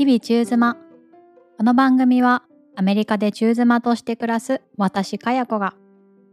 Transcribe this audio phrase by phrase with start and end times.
[0.00, 0.78] 日々中妻。
[1.58, 5.74] この番組はアメリカで中妻として暮らす私かや子が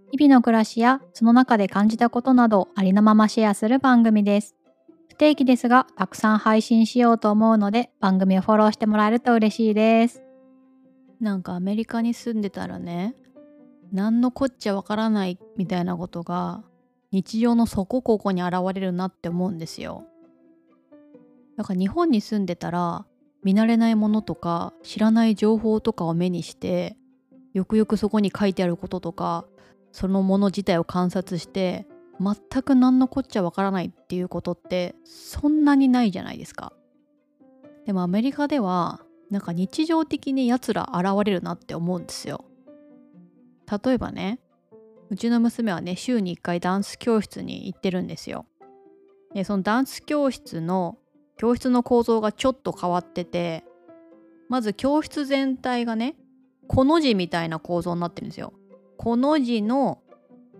[0.09, 4.55] 日々の暮らしやその中で感じたことなどをありのままシェアする番組です。
[5.09, 10.23] 不定期ですがたくさん配信しようと思うので番組をフォローしてもらえると嬉しいです。
[11.19, 13.15] なんかアメリカに住んでたらね
[13.91, 16.63] 何のこっちゃわからないみたいなことが
[17.11, 20.05] 日常の底ここに現れるなって思うんですよ。
[21.57, 23.05] だから日本に住んでたら
[23.47, 26.97] 見慣れないものとか知らない情報とかを目にして
[27.53, 29.45] よくよくそこに書いてあることとか
[29.93, 31.87] そのもの自体を観察して
[32.19, 36.73] 全く何のこっちゃわからないっていうことってそんなにないじゃないですか。
[37.85, 38.99] でもアメリカでは
[39.31, 42.43] なんか日常的にやつら現れるなって思うんですよ。
[43.71, 44.41] 例えばね
[45.09, 48.45] うちの娘はね週に1回ダンス教室に行ってるんですよ。
[49.33, 50.97] でそのダンス教室の
[51.37, 53.63] 教室の構造がちょっと変わってて
[54.49, 56.15] まず教室全体がね
[56.67, 58.53] この字みたいな構造になってるんですよ。
[58.97, 60.01] この字の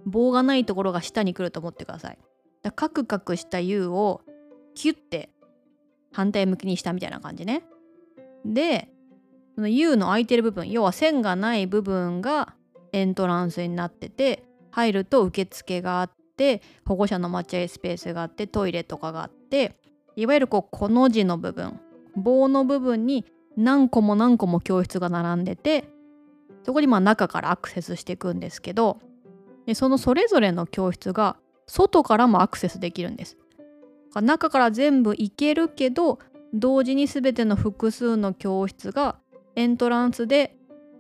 [0.06, 2.18] 棒がないところが下に来ると思ってください。
[2.64, 4.22] だカクカクした U を
[4.74, 5.30] キュッて
[6.14, 7.64] 反対向きにしたみたいな感じね。
[8.46, 8.90] で
[9.56, 12.54] その U の空いてる部分要は線がない部分が
[12.94, 19.76] エントランスになってて入ると受付があって保護者の待合スペースがあってトイレとかがあって
[20.18, 21.80] いわゆるこうこの字の部分
[22.16, 23.24] 棒の部分に
[23.56, 25.86] 何個も何個も教室が並んでて
[26.64, 29.00] そこにまあ中からアクセスしていくんですけど
[29.68, 33.38] でそのそれぞれの教室が外からもアクセスできるんです。
[34.16, 36.18] 中から全部行けるけど
[36.54, 39.18] 同時に全ての複数の教室が
[39.56, 40.56] エントランスで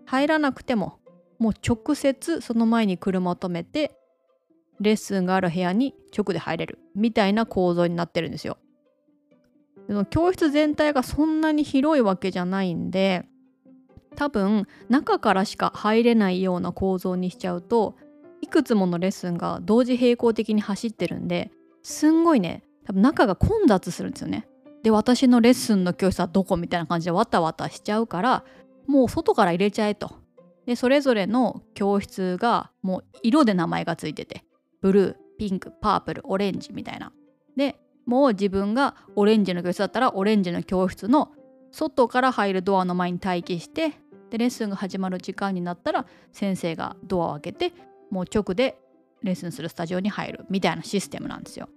[0.05, 0.99] 入らなくても
[1.39, 3.97] もう直接その前に車を止めて
[4.79, 8.57] レッスンがある部屋に直で入れるみたいな構造になってるんですよ。
[10.09, 13.25] 教室全体がそんなに広いわけじゃないんで
[14.16, 17.95] 多分中からしか入れないような構造にしちゃうと
[18.41, 21.51] いくつものレッスンが同時並行的に走ってるんで
[21.84, 24.47] すんごいね多分中が混雑するんですよね。
[24.84, 28.44] で私のレッスンの教室はどこみたいな感じでわたわたしちゃうから
[28.88, 30.16] もう外から入れちゃえと。
[30.66, 34.44] でそれぞれの教室がもう色で名前がついてて
[34.81, 37.12] ブルーピンクパープルオレンジみたいな。
[37.56, 41.31] でもう自分がオレンジの教室だったらオレンジの教室の
[41.72, 43.91] 外から入るドアの前に待機して
[44.31, 47.73] でレッスンが始まる時間になったら先生がドアを開けて
[48.09, 48.79] もう直で
[49.23, 51.69] レッスンするスタジオに入るみたいなシステムなんですよ。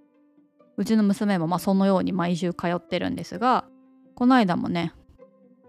[0.77, 3.65] うちの娘もまあそのように毎週通ってるんですが
[4.15, 4.93] この間もね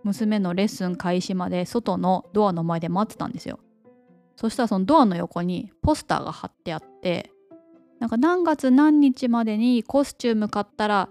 [0.05, 3.59] 娘のレッスン開始まで外のドアの前で待ってたんですよ。
[4.37, 7.32] そしたらそのドアの横にポスターが貼ってあって
[8.03, 11.09] なんか何月何日までにコスチューム買ったら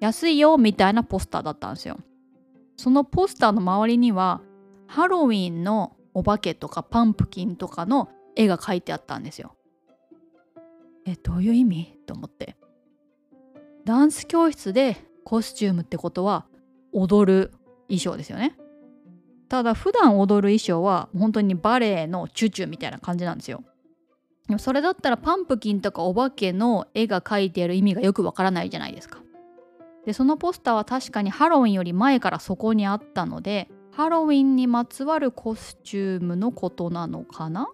[0.00, 2.00] 安いよみたいなポスターだったんですよ。
[2.76, 4.40] そのポスターの周りには
[4.88, 9.54] ハロウィンのお化けとかパンプキンとかの絵が描いてあったんですよ。
[11.06, 11.96] えどういう意味？
[12.06, 12.56] と思って
[13.84, 16.46] ダンス教室でコスチュームってことは
[16.90, 17.52] 踊る
[17.86, 18.58] 衣装ですよね。
[19.48, 23.62] ただ普段踊る衣装は本当にバレエのチュチュみたいな感じなんですよ。
[24.48, 29.20] でもそれだったらパンプキンとかお化けの絵が描いてある意味がよくわからないじゃないですか。
[30.04, 37.68] でそのポスターは確かにハロウィンより前からそこにあったのでハロウィンにまつわるコスチュームのことなのかな？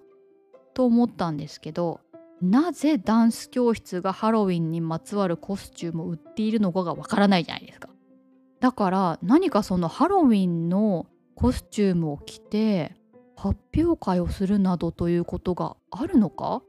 [0.75, 2.01] と思ったんですけど
[2.43, 7.89] なぜダンス教室がハロウィンにまつわるコスチュームを売っているのかがわからないじゃないですか。
[8.61, 12.95] だから何かそのハロウィンのコスチュームを着て
[13.39, 16.61] 発表会をするなどということがあるのか？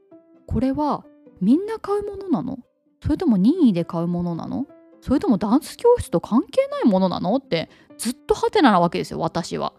[0.46, 1.04] これは
[1.40, 2.58] みんな買うものなの？
[3.02, 4.66] それとも任意で買うものなの？
[5.00, 7.34] それともダンス教室と関係ないものなの？
[7.34, 9.72] ってずっとハテナなわけですよ私は。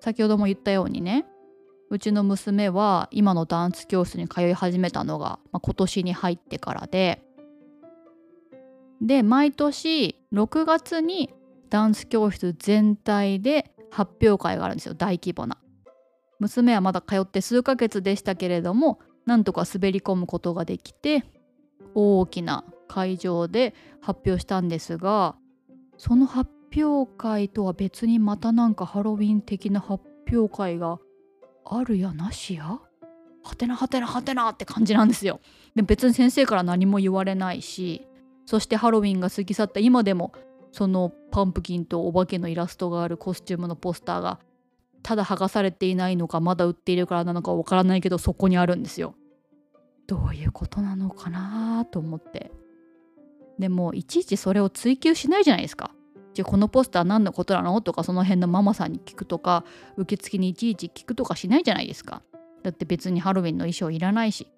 [0.00, 1.24] 先ほども言ったようにね
[1.88, 7.22] うちの娘は今のダンス教室に通い始めたのが、まあ、今年に入ってからで。
[9.00, 11.32] で毎年6月に
[11.70, 15.56] ダンス教室全体で発表会があるんですよ大規模な。
[16.40, 21.24] 娘はまだ通って数ヶ月でしたけれどもなんとか滑り込むことができて
[21.94, 25.36] 大きな会場で発表したんですが
[25.96, 30.98] その発表会とは別にまたなんかハロウィン的な発表会が
[31.64, 32.80] あるやなしや？
[33.44, 35.40] はてなはてなはてなって感じなんですよ。
[35.76, 38.06] で別に先生から何も言われないし
[38.44, 40.32] そしてハロウィンが過ぎ去った今でも
[40.74, 44.40] そのパンプキンとお化けのイラストがあるコスチュームのポスターが
[45.04, 49.14] ただ剥がされていないのかまだ売っているからなのかわからないけどそこにあるんですよ。
[50.08, 52.50] どういうことなのかなと思って。
[53.56, 55.92] でもいちいちそれを追求しないじゃないですか。
[56.32, 59.64] じゃあこのポスター何のことなのとかその辺のママさんに聞くとか
[59.96, 62.22] 受付にいちいち聞くとかしないじゃないですか。
[62.64, 64.48] だって別にハロウィンの衣装いらないし。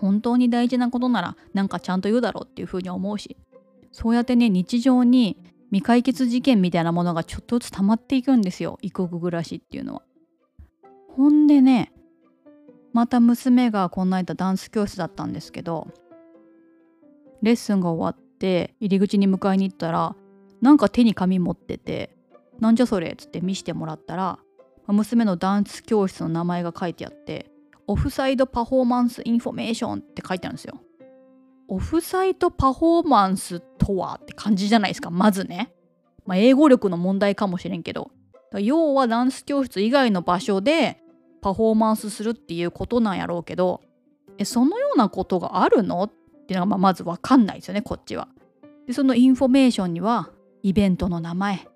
[0.00, 3.36] 本当に大事なことならなんかちゃんと言うだろうっていうふうに思うし。
[3.92, 5.36] そうやってね日常に
[5.70, 10.02] 未解決事件みたいなものがちょっとずつ溜まっていくんですよ異国暮らしっていうのは。
[11.14, 11.92] ほんでね
[12.92, 15.88] また娘がこの間ダンス教室だったんですけど
[17.42, 20.16] レッスンが終わって入り口に迎えに行ったら
[20.60, 22.16] なんか手に紙持ってて
[22.60, 24.38] 「なんじゃそれ」っつって見してもらったら
[24.86, 27.50] 娘のダンス教室の名前が書いてあって
[27.86, 30.80] 「オフサイドパフォーマンスインフォメーション」って書いてあるんですよ。
[31.68, 35.72] off-site performance とはって感じじゃないですかまずね。
[36.26, 38.10] まあ、英語力の問題かもしれんけど
[38.52, 41.02] 要はダンス教室以外の場所で
[41.40, 43.80] パフォーマンスするっていうことなんやろうけど
[44.36, 46.10] えそのようなことがあるのっ
[46.46, 48.28] ていうのがまず分かんないですよねこっちは。
[48.86, 50.30] でそのインフォメーションには
[50.62, 51.66] イベントの名前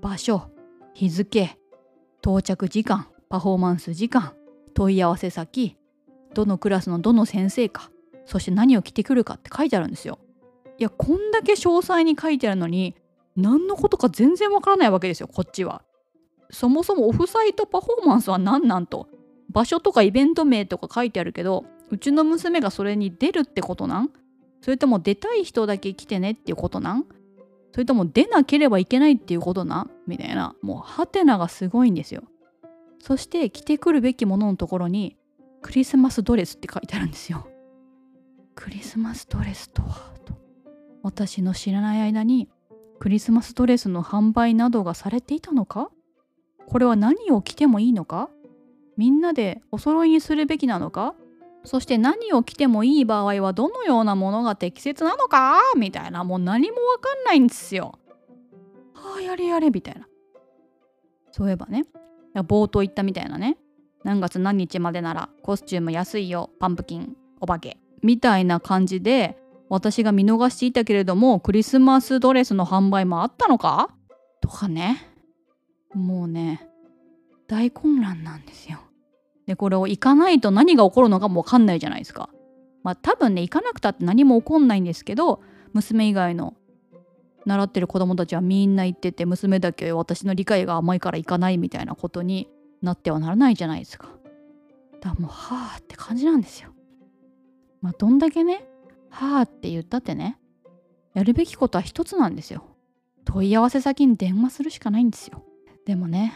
[0.00, 0.50] 場所
[0.94, 1.56] 日付
[2.22, 4.34] 到着時間パフォーマンス時間
[4.74, 5.76] 問い合わせ先
[6.34, 7.90] どのクラスのどの先生か
[8.30, 10.20] そして何を着てくるかって書いてあるんですよ。
[10.78, 12.94] いやこんだけ詳細に書いてあるのに
[13.36, 15.82] 何のことか全然わからないわけですよこっちは。
[16.50, 19.08] そもそも off-site performance は何なんと
[19.50, 24.10] 場所とかイベント名とか書いてあるけどうちの娘がそれに出るってことなん？
[24.62, 27.04] それとも出たい人だけ来てねっていうことなん？
[27.72, 29.90] それとも出なければいけないっていうことなん？
[30.06, 32.22] みたいなもうハテナがすごいんですよ。
[33.00, 35.16] そして着てくるべきもののところに
[35.62, 37.46] クリスマスドレスって書いてあるんですよ。
[38.62, 40.34] クリスマスドレスとはと。
[41.02, 42.46] 私の知らない間に
[42.98, 45.90] クリスマスドレスの販売などがされていたのか？
[46.66, 48.28] これは何を着てもいいのか？
[48.98, 51.14] みんなでお揃いにするべきなのか？
[51.64, 55.58] そして何を着てもいい場合はどのようなものが適切なのか？
[55.74, 57.98] みたいなもう何もわかんないんですよ。
[58.92, 60.06] はあやれやれみたいな。
[61.32, 61.86] そういえばね
[62.34, 63.56] 冒頭言ったみたいなね。
[64.04, 67.78] 何月何日までならコスチューム安いよパンプキンお化け。
[68.02, 69.36] みたいな感じで
[69.68, 73.90] 私が見逃していたけれどもクリスマスドレスの販売もあったのか？
[74.40, 75.06] とかね
[75.94, 76.66] もうね
[77.46, 78.80] 大混乱なんですよ。
[79.46, 82.30] でこれを行かないと何が起こるのかも分かんないじゃないですか。
[82.82, 85.42] まあ多分ね行かなくたって何も起こんないんですけど
[85.72, 86.54] 娘以外の
[87.46, 92.48] 習ってる子供たちはみんな行ってて娘だけ私の理解が甘いから行かないみたいなことに
[92.82, 94.08] なってはならないじゃないですか。
[95.00, 96.70] だからもうはあって感じなんですよ。
[97.80, 98.64] まあどんだけね
[99.08, 100.38] はあって言ったってね
[101.14, 102.64] やるべきことは一つなんですよ。
[103.24, 105.44] 問い合わせ先に電話するしかないんですよ。
[105.86, 106.32] でもね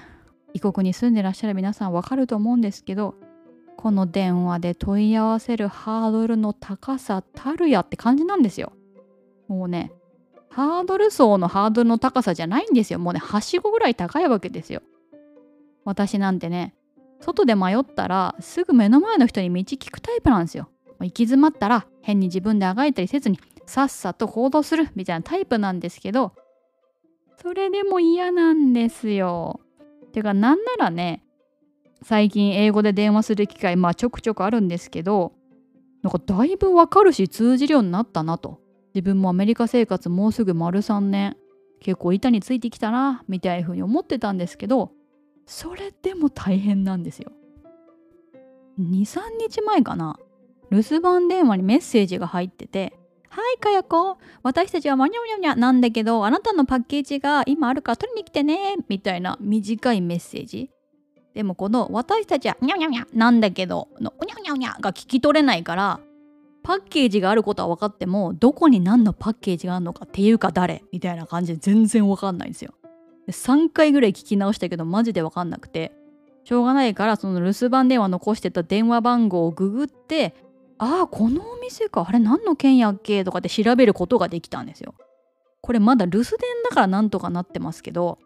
[0.52, 3.14] 異国に住んでらっしゃる皆さんわかると思うんですけど
[3.76, 8.72] この電話で問い合わせるハードルの高さたるやって感じなんですよ。
[9.48, 9.92] もうね
[10.48, 12.98] ハードル層のハードルの高さじゃないんですよ。
[12.98, 14.82] もうねはしごぐらい高いわけですよ。
[15.84, 16.74] 私なんてね
[17.20, 20.68] 外で迷ったらすぐ目の前の人に道聞くタイプなんですよ。
[21.06, 26.32] 行き詰まったら変に自分であがいたりせずにさっさと行動するみたいなタイプなんですけど
[27.42, 29.60] それでも嫌なんですよ。
[30.12, 31.24] てかなんならね
[32.02, 35.32] 最近英語で電話する機会まあちょくちょくあるんですけど
[36.02, 38.60] なんかだいぶわかるし通じるようになったなと
[38.94, 41.36] 自分もアメリカ生活もうすぐ丸3年
[41.80, 44.92] 結構板についてきたなみたいな風に思ってたんですけど
[45.46, 47.32] それでも大変なんですよ
[48.78, 50.18] 23日前かな
[50.74, 52.94] 留守番電話にメッセージが入ってて
[53.28, 60.70] はいかやこ私たちはマニャマニャマニャなんだけどあなたのパッケージが今あるから取りに来てねみたいな短いメッセージ
[61.32, 66.00] でもこの私たちはニャニャニャなんだけどのニャニャニャが聞き取れないから
[66.64, 72.74] パッケージがあることは分かってもどこに何のパッケージがあるのかっていうか誰みたいな感じで全然分かんないんですよ。
[73.28, 75.92] 3回ぐらい聞き直したけどマジで分かんなくて
[76.44, 80.34] しょうがないからその留守番電話残してた電話番号をググって
[80.78, 84.94] ああこのお店かあれ何の件やっけとかって調べることができたんですよ。
[85.60, 86.38] これまだ留守電
[86.68, 88.18] だからなんとかなってますけど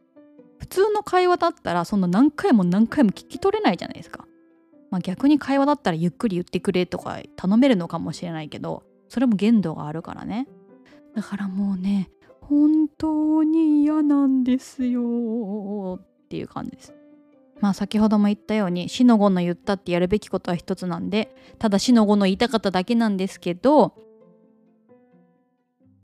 [0.59, 4.27] 普通の会話だったらそんな何回も何回も聞き取れないじゃないですか。
[4.91, 10.49] まあ、逆に会話だったらゆっくり言ってくれとか頼めるのかもしれないけどそれも限度があるからね。
[11.15, 16.98] だからもうね本当に嫌なんですよっていう感じです。
[17.61, 23.95] まあ先ほども言ったように死の子の言ったってやるべきことは一つなんでただ死の子の言いたかっただけなんですけど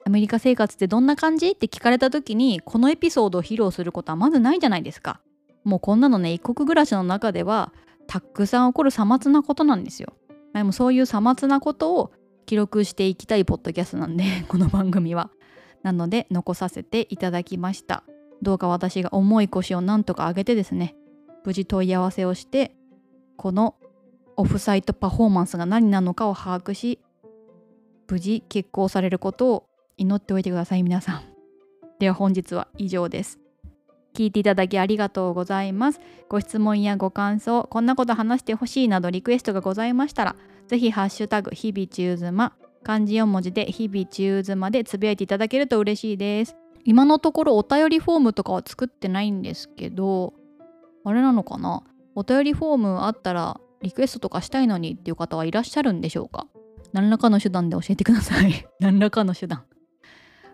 [0.07, 5.21] アメリカ生活ってどんな感じって聞かれた時にこのエピソードを披露することはまずないじゃないですか。
[5.65, 7.73] もうこんなのね一国暮らしの中では
[8.07, 10.13] たくさん起こるさまつなことなんですよ。
[10.53, 12.13] でもそういうさまつなことを
[12.45, 15.31] 記録していきたいポッドキャストなんで この番組は。
[15.83, 18.05] なので残させていただきました
[18.41, 20.97] どうか私が重い腰をなんとか上げてですね
[21.45, 22.75] 無事問い合わせをして
[23.37, 23.77] この
[24.37, 26.99] オフサイトパフォーマンスが何なのかを把握し
[28.09, 31.23] 無事決行されることを祈っておいてください皆さん。
[31.99, 33.39] では本日は以上です。
[34.13, 36.01] 聞いていただきありがとうございます。
[36.29, 40.37] ご質問やご感想こんなこと話してほしいなどリクエストがございましたら
[40.69, 46.57] ぜひハッシュタグ日々中妻漢字4文字で日々中妻でつぶやいていただけると嬉しいです。
[46.85, 50.35] 今のところお便りフォームとかは作ってないんですけど
[51.05, 51.83] あれなのかな？
[52.15, 56.47] お便りフォームあったらリクエストとかしたいのにっていう方はいらっしゃるんでしょうか？
[56.93, 58.67] 何らかの手段で教えてください。
[58.81, 59.65] 何らかの手段。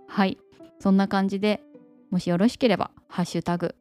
[0.07, 0.39] はい。
[0.79, 1.63] そんな感じで
[2.11, 3.75] もしよろしければハッシュタグ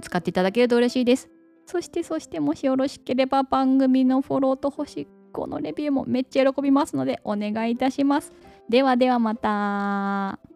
[0.00, 1.30] 使っていただけると嬉しいです。
[1.66, 8.32] そしてそしてもしよろしければ番組のフォローと星5のレビューもめっちゃ喜びますのでお願いいたします。
[8.68, 10.49] ではではまた。